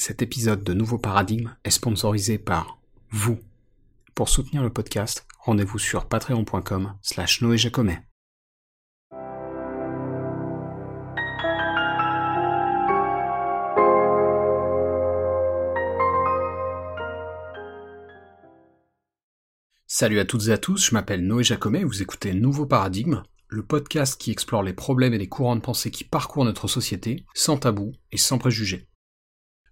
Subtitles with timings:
[0.00, 2.78] Cet épisode de Nouveau Paradigme est sponsorisé par
[3.10, 3.36] vous.
[4.14, 8.00] Pour soutenir le podcast, rendez-vous sur patreon.com slash noéjacomet.
[19.88, 23.64] Salut à toutes et à tous, je m'appelle Noé Jacomet, vous écoutez Nouveau Paradigme, le
[23.64, 27.56] podcast qui explore les problèmes et les courants de pensée qui parcourent notre société, sans
[27.56, 28.87] tabou et sans préjugés.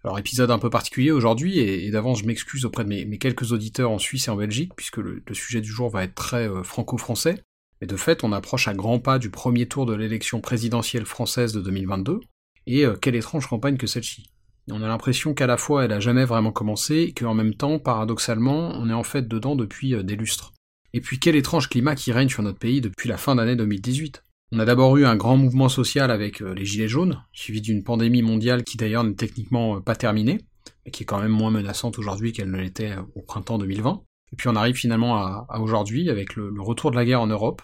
[0.06, 3.90] Alors épisode un peu particulier aujourd'hui, et, d'avance je m'excuse auprès de mes, quelques auditeurs
[3.90, 7.42] en Suisse et en Belgique, puisque le, sujet du jour va être très euh, franco-français.
[7.80, 11.52] Mais de fait, on approche à grands pas du premier tour de l'élection présidentielle française
[11.52, 12.20] de 2022,
[12.68, 14.30] et euh, quelle étrange campagne que celle-ci.
[14.70, 17.80] On a l'impression qu'à la fois elle a jamais vraiment commencé, et qu'en même temps,
[17.80, 20.52] paradoxalement, on est en fait dedans depuis euh, des lustres.
[20.92, 24.22] Et puis quel étrange climat qui règne sur notre pays depuis la fin d'année 2018.
[24.52, 27.82] On a d'abord eu un grand mouvement social avec euh, les Gilets jaunes, suivi d'une
[27.82, 30.38] pandémie mondiale qui d'ailleurs n'est techniquement euh, pas terminée,
[30.84, 34.04] mais qui est quand même moins menaçante aujourd'hui qu'elle ne l'était euh, au printemps 2020.
[34.32, 37.62] Et puis on arrive finalement à, aujourd'hui avec le, retour de la guerre en Europe,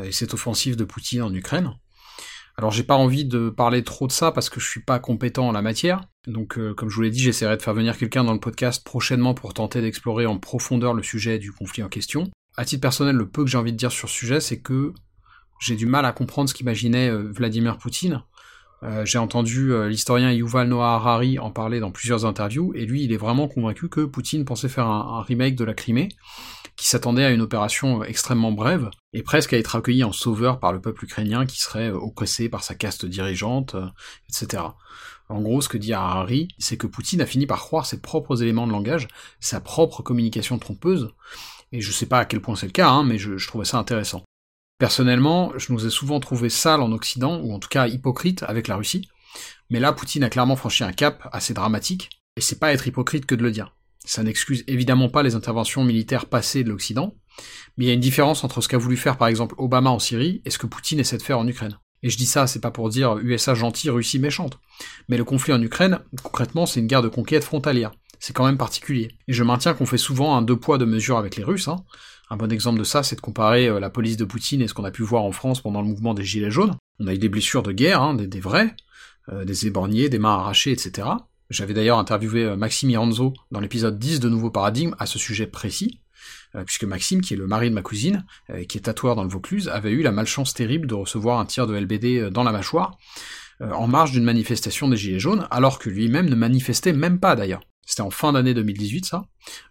[0.00, 1.74] et cette offensive de Poutine en Ukraine.
[2.56, 5.48] Alors j'ai pas envie de parler trop de ça parce que je suis pas compétent
[5.48, 8.32] en la matière, donc comme je vous l'ai dit, j'essaierai de faire venir quelqu'un dans
[8.32, 12.30] le podcast prochainement pour tenter d'explorer en profondeur le sujet du conflit en question.
[12.56, 14.94] À titre personnel, le peu que j'ai envie de dire sur ce sujet, c'est que
[15.60, 18.22] j'ai du mal à comprendre ce qu'imaginait euh, Vladimir Poutine.
[18.82, 23.04] Euh, j'ai entendu euh, l'historien Yuval Noah Harari en parler dans plusieurs interviews, et lui,
[23.04, 26.08] il est vraiment convaincu que Poutine pensait faire un, remake de la Crimée,
[26.76, 30.72] qui s'attendait à une opération extrêmement brève, et presque à être accueilli en sauveur par
[30.72, 33.76] le peuple ukrainien qui serait oppressé par sa caste dirigeante,
[34.30, 34.62] etc.
[35.28, 38.42] En gros, ce que dit Harari, c'est que Poutine a fini par croire ses propres
[38.42, 39.08] éléments de langage,
[39.40, 41.12] sa propre communication trompeuse,
[41.72, 43.78] et je sais pas à quel point c'est le cas, hein, mais je, trouvais ça
[43.78, 44.24] intéressant.
[44.80, 48.66] Personnellement, je nous ai souvent trouvé sales en Occident, ou en tout cas hypocrites avec
[48.66, 49.06] la Russie,
[49.68, 53.26] mais là, Poutine a clairement franchi un cap assez dramatique, et c'est pas être hypocrite
[53.26, 53.76] que de le dire.
[54.06, 57.14] Ça n'excuse évidemment pas les interventions militaires passées de l'Occident,
[57.76, 59.98] mais il y a une différence entre ce qu'a voulu faire par exemple Obama en
[59.98, 61.78] Syrie et ce que Poutine essaie de faire en Ukraine.
[62.02, 64.58] Et je dis ça, c'est pas pour dire USA gentil, Russie méchante.
[65.10, 68.58] Mais le conflit en Ukraine, concrètement, c'est une guerre de conquête frontalière c'est quand même
[68.58, 69.08] particulier.
[69.26, 71.68] Et je maintiens qu'on fait souvent un deux poids deux mesures avec les Russes.
[71.68, 71.84] Hein.
[72.32, 74.74] Un bon exemple de ça, c'est de comparer euh, la police de Poutine et ce
[74.74, 76.76] qu'on a pu voir en France pendant le mouvement des Gilets jaunes.
[77.00, 78.76] On a eu des blessures de guerre, hein, des, vrais,
[79.30, 81.08] euh, des éborgnés, des mains arrachées, etc.
[81.50, 85.48] J'avais d'ailleurs interviewé euh, Maxime Iranzo dans l'épisode 10 de Nouveau Paradigme à ce sujet
[85.48, 86.00] précis,
[86.66, 88.26] puisque Maxime, qui est le mari de ma cousine,
[88.68, 91.68] qui est tatoueur dans le Vaucluse, avait eu la malchance terrible de recevoir un tir
[91.68, 92.98] de LBD dans la mâchoire,
[93.60, 97.62] en marge d'une manifestation des Gilets jaunes, alors que lui-même ne manifestait même pas d'ailleurs.
[97.90, 99.24] C'était en fin d'année 2018, ça.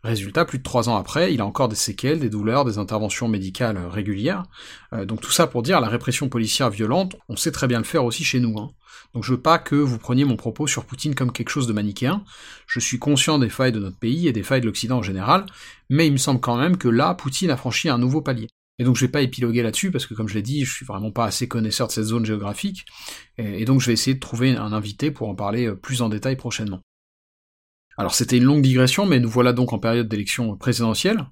[0.03, 3.29] Résultat, plus de trois ans après, il a encore des séquelles, des douleurs, des interventions
[3.29, 4.43] médicales régulières.
[4.91, 7.85] Euh, donc tout ça pour dire, la répression policière violente, on sait très bien le
[7.85, 8.59] faire aussi chez nous.
[8.59, 8.71] Hein.
[9.13, 11.71] Donc je veux pas que vous preniez mon propos sur Poutine comme quelque chose de
[11.71, 12.25] manichéen.
[12.67, 15.45] Je suis conscient des failles de notre pays et des failles de l'Occident en général,
[15.89, 18.49] mais il me semble quand même que là, Poutine a franchi un nouveau palier.
[18.79, 20.85] Et donc je vais pas épiloguer là-dessus parce que comme je l'ai dit, je suis
[20.85, 22.85] vraiment pas assez connaisseur de cette zone géographique,
[23.37, 26.07] et donc je vais essayer de trouver un invité pour en parler euh, plus en
[26.09, 26.81] détail prochainement.
[27.99, 31.25] Alors c'était une longue digression, mais nous voilà donc en période d'élection présidentielle,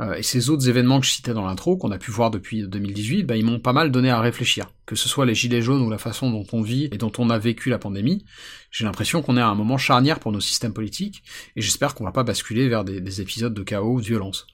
[0.00, 2.68] euh, et ces autres événements que je citais dans l'intro, qu'on a pu voir depuis
[2.68, 4.70] 2018, bah, ils m'ont pas mal donné à réfléchir.
[4.84, 7.30] Que ce soit les gilets jaunes ou la façon dont on vit et dont on
[7.30, 8.22] a vécu la pandémie,
[8.70, 11.22] j'ai l'impression qu'on est à un moment charnière pour nos systèmes politiques,
[11.56, 14.46] et j'espère qu'on va pas basculer vers des, des, épisodes de chaos ou de violence.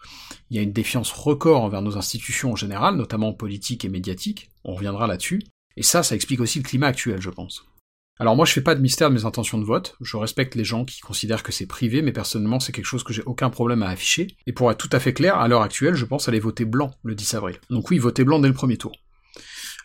[0.51, 4.51] Il y a une défiance record envers nos institutions en général, notamment politiques et médiatiques,
[4.63, 5.43] on reviendra là-dessus,
[5.77, 7.65] et ça, ça explique aussi le climat actuel, je pense.
[8.21, 10.63] Alors moi je fais pas de mystère de mes intentions de vote, je respecte les
[10.63, 13.83] gens qui considèrent que c'est privé, mais personnellement c'est quelque chose que j'ai aucun problème
[13.83, 16.39] à afficher, et pour être tout à fait clair, à l'heure actuelle, je pense aller
[16.39, 17.57] voter blanc le 10 avril.
[17.71, 18.93] Donc oui, voter blanc dès le premier tour.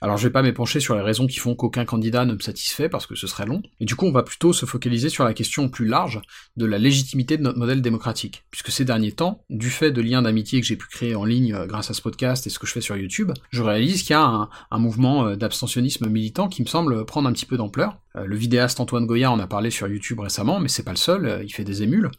[0.01, 2.89] Alors je vais pas m'épancher sur les raisons qui font qu'aucun candidat ne me satisfait,
[2.89, 5.33] parce que ce serait long, et du coup on va plutôt se focaliser sur la
[5.33, 6.21] question plus large
[6.57, 10.21] de la légitimité de notre modèle démocratique, puisque ces derniers temps, du fait de liens
[10.21, 12.67] d'amitié que j'ai pu créer en ligne euh, grâce à ce podcast et ce que
[12.67, 16.61] je fais sur YouTube, je réalise qu'il y a un, mouvement euh, d'abstentionnisme militant qui
[16.61, 17.97] me semble prendre un petit peu d'ampleur.
[18.15, 20.97] Euh, le vidéaste Antoine Goya en a parlé sur YouTube récemment, mais c'est pas le
[20.97, 22.09] seul, il fait des émules,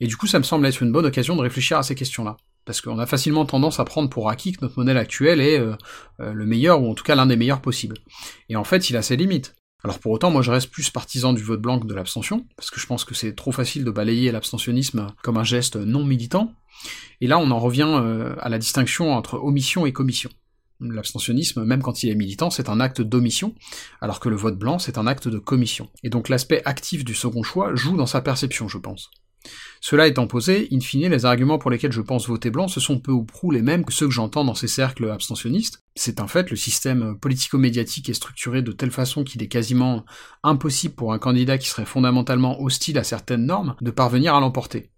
[0.00, 2.36] et du coup ça me semble être une bonne occasion de réfléchir à ces questions-là
[2.64, 5.74] parce qu'on a facilement tendance à prendre pour acquis que notre modèle actuel est euh,
[6.20, 7.98] euh, le meilleur, ou en tout cas l'un des meilleurs possibles.
[8.48, 9.54] Et en fait, il a ses limites.
[9.84, 12.70] Alors pour autant, moi je reste plus partisan du vote blanc que de l'abstention, parce
[12.70, 16.54] que je pense que c'est trop facile de balayer l'abstentionnisme comme un geste non militant,
[17.20, 20.30] et là on en revient euh, à la distinction entre omission et commission.
[20.78, 23.54] L'abstentionnisme, même quand il est militant, c'est un acte d'omission,
[24.00, 25.88] alors que le vote blanc, c'est un acte de commission.
[26.02, 29.10] Et donc l'aspect actif du second choix joue dans sa perception, je pense.
[29.80, 33.00] Cela étant posé, in fine, les arguments pour lesquels je pense voter blanc, ce sont
[33.00, 35.82] peu ou prou les mêmes que ceux que j'entends dans ces cercles abstentionnistes.
[35.96, 40.04] C'est un fait, le système politico-médiatique est structuré de telle façon qu'il est quasiment
[40.42, 44.90] impossible pour un candidat qui serait fondamentalement hostile à certaines normes de parvenir à l'emporter.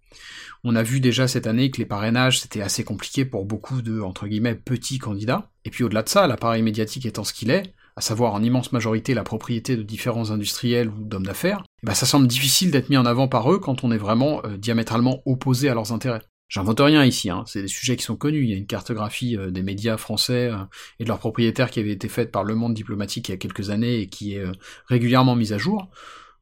[0.63, 4.01] On a vu déjà cette année que les parrainages c'était assez compliqué pour beaucoup de,
[4.01, 5.51] entre guillemets, petits candidats.
[5.63, 8.71] Et puis au-delà de ça, l'appareil médiatique étant ce qu'il est, à savoir en immense
[8.71, 12.89] majorité la propriété de différents industriels ou d'hommes d'affaires, eh ben ça semble difficile d'être
[12.89, 16.21] mis en avant par eux quand on est vraiment euh, diamétralement opposé à leurs intérêts.
[16.49, 17.43] J'invente rien ici, hein.
[17.47, 20.51] c'est des sujets qui sont connus, il y a une cartographie euh, des médias français
[20.51, 20.57] euh,
[20.99, 23.37] et de leurs propriétaires qui avait été faite par Le Monde Diplomatique il y a
[23.37, 24.43] quelques années et qui est
[24.87, 25.89] régulièrement mise à jour.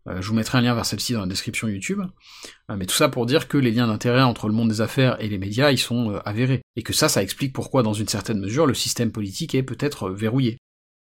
[0.07, 2.01] je vous mettrai un lien vers celle-ci dans la description YouTube.
[2.69, 5.29] mais tout ça pour dire que les liens d'intérêt entre le monde des affaires et
[5.29, 6.61] les médias, ils sont avérés.
[6.75, 10.09] Et que ça, ça explique pourquoi, dans une certaine mesure, le système politique est peut-être
[10.09, 10.57] verrouillé.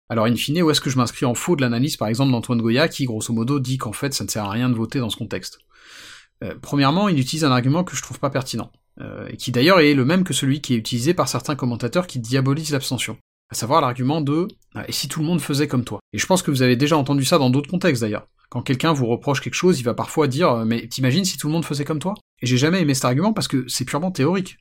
[0.10, 2.62] Alors, in fine, où est-ce que je m'inscris en faux de l'analyse, par exemple, d'Antoine
[2.62, 5.10] Goya, qui, grosso modo, dit qu'en fait, ça ne sert à rien de voter dans
[5.10, 5.60] ce contexte?
[6.44, 8.72] Euh, Premièrement, il utilise un argument que je trouve pas pertinent,
[9.02, 12.08] euh, et qui d'ailleurs est le même que celui qui est utilisé par certains commentateurs
[12.08, 13.18] qui diabolisent l'abstention,
[13.50, 16.26] à savoir l'argument de ah, «et si tout le monde faisait comme toi?» Et je
[16.26, 18.28] pense que vous avez déjà entendu ça dans d'autres contextes, d'ailleurs.
[18.50, 21.48] Quand quelqu'un vous reproche quelque chose, il va parfois dire euh, «mais t'imagines si tout
[21.48, 24.12] le monde faisait comme toi?» Et j'ai jamais aimé cet argument parce que c'est purement
[24.12, 24.58] théorique.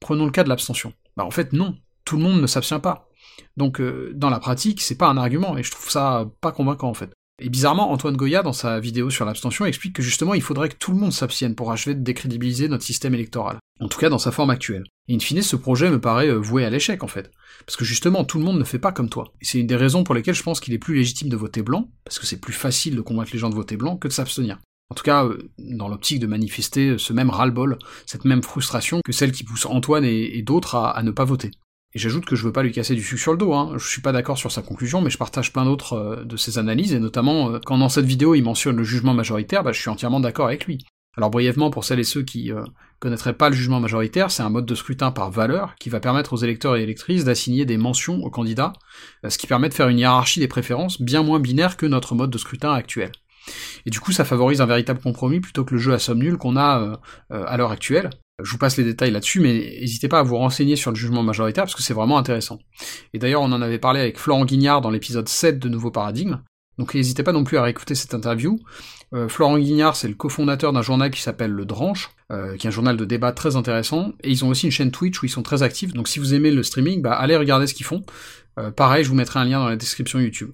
[0.00, 0.92] Prenons le cas de l'abstention.
[1.16, 3.08] Bah en fait, non, tout le monde ne s'abstient pas.
[3.56, 6.88] Donc euh, dans la pratique, c'est pas un argument, et je trouve ça pas convaincant
[6.88, 7.10] en fait.
[7.38, 10.76] Et bizarrement, Antoine Goya, dans sa vidéo sur l'abstention, explique que justement il faudrait que
[10.76, 13.58] tout le monde s'abstienne pour achever de décrédibiliser notre système électoral.
[13.78, 14.84] En tout cas dans sa forme actuelle.
[15.08, 17.30] Et in fine, ce projet me paraît euh, voué à l'échec en fait.
[17.66, 19.34] Parce que justement, tout le monde ne fait pas comme toi.
[19.42, 21.62] Et c'est une des raisons pour lesquelles je pense qu'il est plus légitime de voter
[21.62, 24.12] blanc, parce que c'est plus facile de convaincre les gens de voter blanc que de
[24.14, 24.58] s'abstenir.
[24.88, 29.12] En tout cas, euh, dans l'optique de manifester ce même ras-le-bol, cette même frustration que
[29.12, 31.50] celle qui pousse Antoine et, d'autres à ne pas voter.
[31.96, 33.72] Et j'ajoute que je veux pas lui casser du sucre sur le dos, hein.
[33.78, 36.58] je suis pas d'accord sur sa conclusion, mais je partage plein d'autres euh, de ses
[36.58, 39.80] analyses, et notamment euh, quand dans cette vidéo il mentionne le jugement majoritaire, bah, je
[39.80, 40.84] suis entièrement d'accord avec lui.
[41.16, 42.62] Alors brièvement, pour celles et ceux qui euh,
[42.98, 46.34] connaîtraient pas le jugement majoritaire, c'est un mode de scrutin par valeur qui va permettre
[46.34, 48.74] aux électeurs et électrices d'assigner des mentions aux candidats,
[49.26, 52.28] ce qui permet de faire une hiérarchie des préférences bien moins binaire que notre mode
[52.28, 53.10] de scrutin actuel.
[53.86, 56.36] Et du coup, ça favorise un véritable compromis plutôt que le jeu à somme nulle
[56.36, 57.00] qu'on a
[57.30, 58.10] à l'heure actuelle,
[58.42, 61.22] je vous passe les détails là-dessus, mais n'hésitez pas à vous renseigner sur le jugement
[61.22, 62.58] majoritaire, parce que c'est vraiment intéressant.
[63.14, 66.40] Et d'ailleurs, on en avait parlé avec Florent Guignard dans l'épisode 7 de Nouveau Paradigme,
[66.78, 68.58] donc n'hésitez pas non plus à réécouter cette interview.
[69.14, 72.68] Euh, Florent Guignard, c'est le cofondateur d'un journal qui s'appelle Le Dranche, euh, qui est
[72.68, 75.30] un journal de débat très intéressant, et ils ont aussi une chaîne Twitch où ils
[75.30, 78.02] sont très actifs, donc si vous aimez le streaming, bah allez regarder ce qu'ils font.
[78.58, 80.50] Euh, pareil, je vous mettrai un lien dans la description YouTube.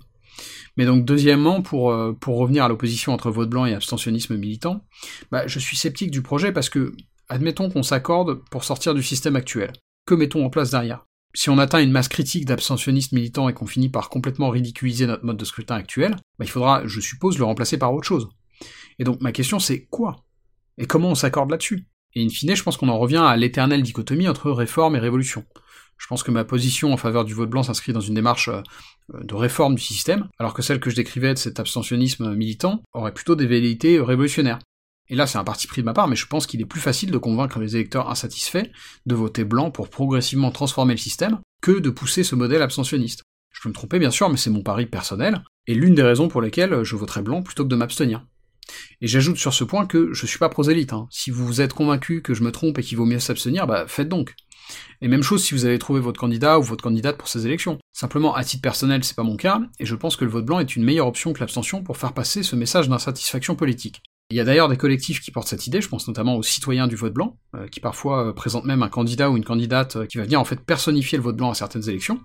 [0.76, 4.82] Mais donc deuxièmement, pour, pour revenir à l'opposition entre vote blanc et abstentionnisme militant,
[5.31, 6.94] bah, je suis sceptique du projet parce que
[7.32, 9.73] Admettons qu'on s'accorde pour sortir du système actuel.
[10.05, 11.06] Que mettons en place derrière?
[11.32, 15.25] Si on atteint une masse critique d'abstentionnistes militants et qu'on finit par complètement ridiculiser notre
[15.25, 18.29] mode de scrutin actuel, bah, il faudra, je suppose, le remplacer par autre chose.
[18.99, 20.26] Et donc ma question c'est quoi?
[20.76, 21.87] Et comment on s'accorde là-dessus?
[22.14, 25.46] Et in fine, je pense qu'on en revient à l'éternelle dichotomie entre réforme et révolution.
[25.96, 28.61] Je pense que ma position en faveur du vote blanc s'inscrit dans une démarche euh,
[29.23, 33.14] de réforme du système, alors que celle que je décrivais de cet abstentionnisme militant aurait
[33.14, 34.58] plutôt des velléités révolutionnaires.
[35.08, 36.81] Et là, c'est un parti pris de ma part, mais je pense qu'il est plus
[36.81, 38.70] facile de convaincre les électeurs insatisfaits
[39.06, 43.22] de voter blanc pour progressivement transformer le système que de pousser ce modèle abstentionniste.
[43.52, 46.28] Je peux me tromper, bien sûr, mais c'est mon pari personnel, et l'une des raisons
[46.28, 48.25] pour lesquelles je voterai blanc plutôt que de m'abstenir.
[49.00, 50.93] Et j'ajoute sur ce point que je suis pas prosélyte.
[50.93, 51.06] Hein.
[51.10, 54.08] Si vous êtes convaincu que je me trompe et qu'il vaut mieux s'abstenir, bah faites
[54.08, 54.34] donc.
[55.00, 57.78] Et même chose si vous avez trouvé votre candidat ou votre candidate pour ces élections.
[57.93, 60.60] Simplement, à titre personnel, c'est pas mon cas, et je pense que le vote blanc
[60.60, 64.02] est une meilleure option que l'abstention pour faire passer ce message d'insatisfaction politique.
[64.32, 66.86] Il y a d'ailleurs des collectifs qui portent cette idée, je pense notamment aux citoyens
[66.86, 70.06] du vote blanc, euh, qui parfois euh, présentent même un candidat ou une candidate euh,
[70.06, 72.19] qui va venir en fait personnifier le vote blanc à certaines élections.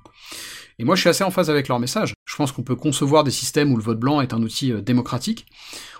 [0.79, 2.13] Et moi je suis assez en phase avec leur message.
[2.23, 5.47] Je pense qu'on peut concevoir des systèmes où le vote blanc est un outil démocratique.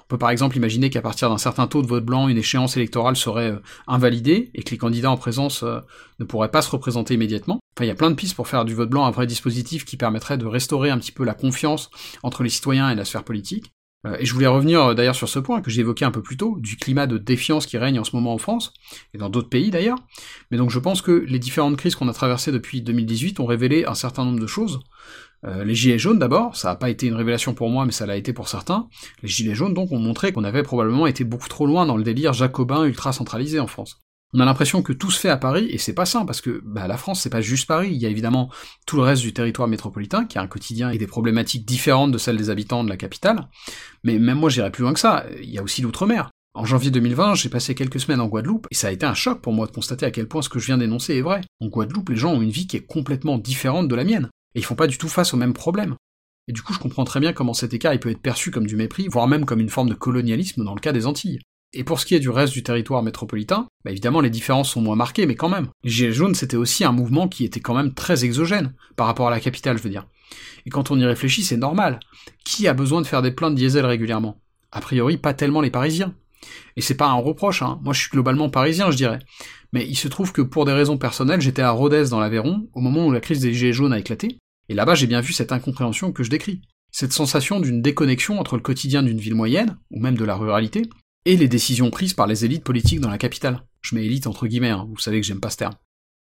[0.06, 2.78] On peut par exemple imaginer qu'à partir d'un certain taux de vote blanc, une échéance
[2.78, 7.60] électorale serait invalidée et que les candidats en présence ne pourraient pas se représenter immédiatement.
[7.76, 9.84] Enfin, il y a plein de pistes pour faire du vote blanc un vrai dispositif
[9.84, 11.90] qui permettrait de restaurer un petit peu la confiance
[12.24, 13.74] entre les citoyens et la sphère politique.
[14.08, 16.22] Euh, et je voulais revenir euh, d'ailleurs sur ce point que j'ai évoqué un peu
[16.22, 18.74] plus tôt, du climat de défiance qui règne en ce moment en France,
[19.14, 19.98] et dans d'autres pays d'ailleurs.
[20.52, 23.86] Mais donc je pense que les différentes crises qu'on a traversées depuis 2018 ont révélé
[23.86, 24.80] un certain nombre de choses.
[25.46, 28.06] Euh, les gilets jaunes d'abord, ça n'a pas été une révélation pour moi, mais ça
[28.06, 28.88] l'a été pour certains.
[29.22, 32.04] Les gilets jaunes donc ont montré qu'on avait probablement été beaucoup trop loin dans le
[32.04, 34.00] délire jacobin ultra centralisé en France.
[34.38, 36.62] On a l'impression que tout se fait à Paris, et c'est pas ça, parce que
[36.64, 38.52] bah, la France, c'est pas juste Paris, il y a évidemment
[38.86, 42.20] tout le reste du territoire métropolitain, qui a un quotidien et des problématiques différentes de
[42.20, 43.48] celles des habitants de la capitale,
[44.04, 46.30] mais même moi j'irais plus loin que ça, il y a aussi l'outre-mer.
[46.54, 49.42] En janvier 2020, j'ai passé quelques semaines en Guadeloupe, et ça a été un choc
[49.42, 51.42] pour moi de constater à quel point ce que je viens d'énoncer est vrai.
[51.60, 54.60] En Guadeloupe, les gens ont une vie qui est complètement différente de la mienne, et
[54.60, 55.96] ils font pas du tout face aux mêmes problèmes.
[56.48, 58.68] Et du coup, je comprends très bien comment cet écart il peut être perçu comme
[58.68, 61.40] du mépris, voire même comme une forme de colonialisme dans le cas des Antilles.
[61.74, 64.82] Et pour ce qui est du reste du territoire métropolitain, bah évidemment les différences sont
[64.82, 65.68] moins marquées, mais quand même.
[65.84, 69.28] Les Gilets jaunes, c'était aussi un mouvement qui était quand même très exogène, par rapport
[69.28, 70.08] à la capitale, je veux dire.
[70.66, 72.00] Et quand on y réfléchit, c'est normal.
[72.46, 74.42] Qui a besoin de faire des pleins de diesel régulièrement?
[74.72, 76.14] A priori, pas tellement les Parisiens.
[76.76, 77.80] Et c'est pas un reproche, hein.
[77.84, 79.20] moi je suis globalement parisien, je dirais.
[79.74, 82.80] Mais il se trouve que pour des raisons personnelles, j'étais à Rodez dans l'Aveyron, au
[82.80, 84.38] moment où la crise des Gilets jaunes a éclaté,
[84.70, 86.62] et là-bas j'ai bien vu cette incompréhension que je décris.
[86.92, 90.84] Cette sensation d'une déconnexion entre le quotidien d'une ville moyenne, ou même de la ruralité,
[91.28, 93.62] et les décisions prises par les élites politiques dans la capitale.
[93.82, 95.74] Je mets élite entre guillemets, hein, vous savez que j'aime pas ce terme.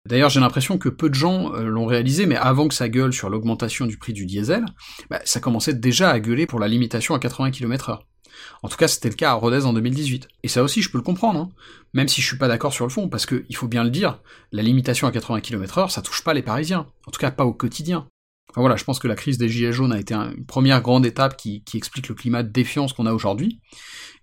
[0.08, 3.12] D'ailleurs, j'ai l'impression que peu de gens euh, l'ont réalisé, mais avant que ça gueule
[3.12, 4.64] sur l'augmentation du prix du diesel,
[5.10, 7.98] bah, ça commençait déjà à gueuler pour la limitation à 80 km/h.
[8.62, 10.28] En tout cas, c'était le cas à Rodez en 2018.
[10.44, 11.48] Et ça aussi, je peux le comprendre, hein.
[11.94, 14.20] même si je suis pas d'accord sur le fond, parce qu'il faut bien le dire,
[14.52, 17.52] la limitation à 80 km/h, ça touche pas les Parisiens, en tout cas pas au
[17.52, 18.06] quotidien.
[18.50, 21.06] Enfin voilà, je pense que la crise des Gilets jaunes a été une première grande
[21.06, 23.60] étape qui, explique le climat de défiance qu'on a aujourd'hui.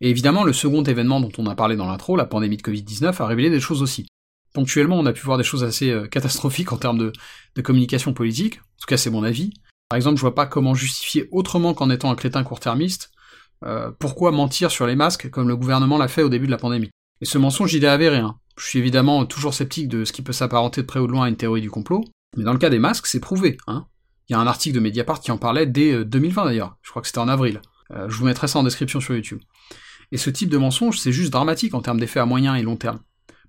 [0.01, 3.21] Et évidemment, le second événement dont on a parlé dans l'intro, la pandémie de Covid-19,
[3.21, 4.05] a révélé des choses aussi.
[4.53, 7.11] Ponctuellement, on a pu voir des choses assez euh, catastrophiques en termes de,
[7.55, 9.51] de communication politique, en tout cas c'est mon avis.
[9.89, 13.11] Par exemple, je vois pas comment justifier autrement qu'en étant un crétin court-termiste,
[13.65, 16.57] euh, pourquoi mentir sur les masques comme le gouvernement l'a fait au début de la
[16.57, 16.91] pandémie?
[17.21, 18.17] Et ce mensonge, il est avéré.
[18.17, 18.37] Hein.
[18.57, 21.25] Je suis évidemment toujours sceptique de ce qui peut s'apparenter de près ou de loin
[21.25, 22.05] à une théorie du complot,
[22.37, 23.57] mais dans le cas des masques, c'est prouvé.
[23.67, 23.87] Hein.
[24.29, 26.89] Il y a un article de Mediapart qui en parlait dès 2020 euh, d'ailleurs, je
[26.91, 27.61] crois que c'était en avril.
[27.91, 29.39] je vous mettrai ça en description sur YouTube.
[30.11, 32.75] Et ce type de mensonge, c'est juste dramatique en termes d'effets à moyen et long
[32.75, 32.99] terme.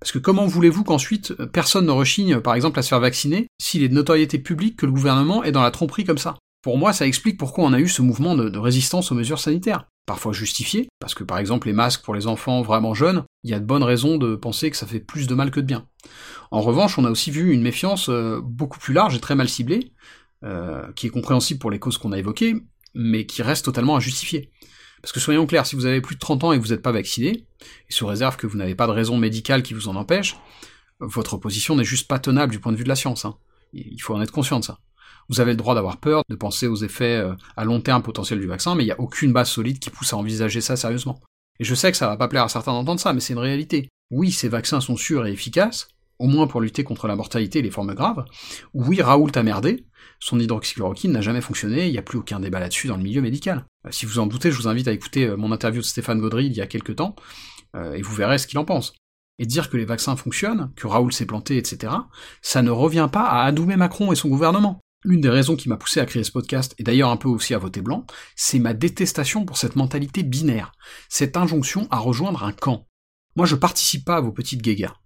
[0.01, 3.47] Parce que comment voulez-vous qu'ensuite euh, personne ne rechigne, par exemple, à se faire vacciner,
[3.61, 6.37] s'il est de notoriété publique que le gouvernement est dans la tromperie comme ça?
[6.63, 9.85] Pour moi, ça explique pourquoi on a eu ce mouvement de, résistance aux mesures sanitaires.
[10.07, 13.53] Parfois justifié, parce que par exemple les masques pour les enfants vraiment jeunes, il y
[13.53, 15.85] a de bonnes raisons de penser que ça fait plus de mal que de bien.
[16.49, 19.47] En revanche, on a aussi vu une méfiance euh, beaucoup plus large et très mal
[19.47, 19.93] ciblée,
[20.43, 22.55] euh, qui est compréhensible pour les causes qu'on a évoquées,
[22.93, 24.51] mais qui reste totalement à justifier.
[25.01, 26.81] Parce que soyons clairs, si vous avez plus de 30 ans et que vous n'êtes
[26.81, 27.45] pas vacciné,
[27.89, 30.37] et sous réserve que vous n'avez pas de raison médicale qui vous en empêche,
[30.99, 33.25] votre position n'est juste pas tenable du point de vue de la science.
[33.25, 33.35] Hein.
[33.73, 34.79] Il faut en être conscient de ça.
[35.29, 38.39] Vous avez le droit d'avoir peur, de penser aux effets euh, à long terme potentiels
[38.39, 41.19] du vaccin, mais il n'y a aucune base solide qui pousse à envisager ça sérieusement.
[41.59, 43.39] Et je sais que ça va pas plaire à certains d'entendre ça, mais c'est une
[43.39, 43.89] réalité.
[44.09, 45.87] Oui, ces vaccins sont sûrs et efficaces,
[46.21, 48.23] au moins pour lutter contre la mortalité et les formes graves.
[48.73, 49.85] Oui, Raoult a merdé,
[50.19, 53.21] son hydroxychloroquine n'a jamais fonctionné, il n'y a plus aucun débat là-dessus dans le milieu
[53.21, 53.65] médical.
[53.87, 56.21] Euh, si vous en doutez, je vous invite à écouter euh, mon interview de Stéphane
[56.21, 57.15] Gaudry il y a quelques temps,
[57.75, 58.93] euh, et vous verrez ce qu'il en pense.
[59.39, 61.93] Et dire que les vaccins fonctionnent, que Raoul s'est planté, etc.,
[62.43, 64.79] ça ne revient pas à adoumer Macron et son gouvernement.
[65.03, 67.55] L'une des raisons qui m'a poussé à créer ce podcast, et d'ailleurs un peu aussi
[67.55, 70.73] à voter blanc, c'est ma détestation pour cette mentalité binaire,
[71.09, 72.85] cette injonction à rejoindre un camp.
[73.35, 75.00] Moi je participe pas à vos petites guéguerres.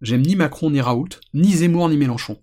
[0.00, 2.40] J'aime ni Macron ni Raoult, ni Zemmour ni Mélenchon.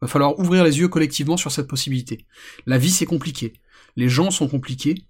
[0.00, 2.26] Va falloir ouvrir les yeux collectivement sur cette possibilité.
[2.66, 3.54] La vie c'est compliqué.
[3.96, 5.06] Les gens sont compliqués.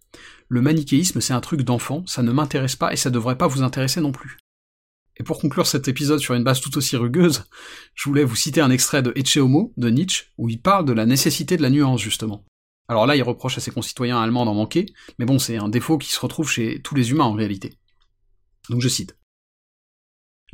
[0.49, 3.63] Le manichéisme c'est un truc d'enfant, ça ne m'intéresse pas et ça devrait pas vous
[3.63, 4.37] intéresser non plus.
[5.17, 7.45] Et pour conclure cet épisode sur une base tout aussi rugueuse,
[7.95, 10.93] je voulais vous citer un extrait de Ecce Homo de Nietzsche où il parle de
[10.93, 12.45] la nécessité de la nuance justement.
[12.89, 14.87] Alors là, il reproche à ses concitoyens allemands d'en manquer,
[15.19, 17.79] mais bon, c'est un défaut qui se retrouve chez tous les humains en réalité.
[18.69, 19.17] Donc je cite.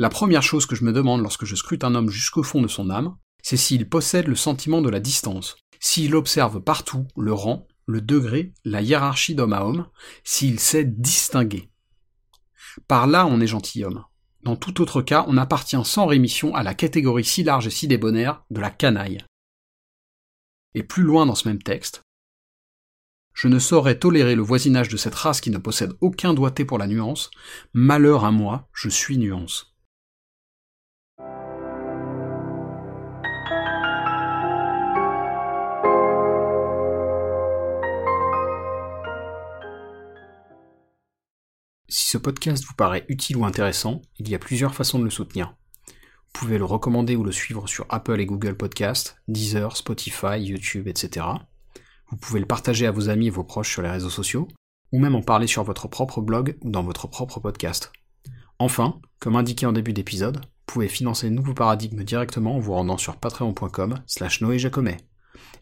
[0.00, 2.68] La première chose que je me demande lorsque je scrute un homme jusqu'au fond de
[2.68, 7.68] son âme, c'est s'il possède le sentiment de la distance, s'il observe partout le rang,
[7.84, 9.86] le degré, la hiérarchie d'homme à homme,
[10.24, 11.68] s'il sait distinguer.
[12.88, 14.06] Par là, on est gentilhomme.
[14.42, 17.86] Dans tout autre cas, on appartient sans rémission à la catégorie si large et si
[17.86, 19.22] débonnaire de la canaille.
[20.72, 22.00] Et plus loin dans ce même texte,
[23.34, 26.78] je ne saurais tolérer le voisinage de cette race qui ne possède aucun doigté pour
[26.78, 27.30] la nuance.
[27.74, 29.69] Malheur à moi, je suis nuance.
[41.92, 45.10] Si ce podcast vous paraît utile ou intéressant, il y a plusieurs façons de le
[45.10, 45.56] soutenir.
[45.88, 50.86] Vous pouvez le recommander ou le suivre sur Apple et Google Podcasts, Deezer, Spotify, YouTube,
[50.86, 51.26] etc.
[52.08, 54.46] Vous pouvez le partager à vos amis et vos proches sur les réseaux sociaux,
[54.92, 57.90] ou même en parler sur votre propre blog ou dans votre propre podcast.
[58.60, 62.74] Enfin, comme indiqué en début d'épisode, vous pouvez financer le nouveau paradigme directement en vous
[62.74, 64.98] rendant sur patreon.com slash noéjacomet.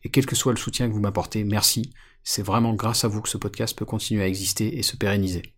[0.05, 1.91] Et quel que soit le soutien que vous m'apportez, merci,
[2.23, 5.55] c'est vraiment grâce à vous que ce podcast peut continuer à exister et se pérenniser.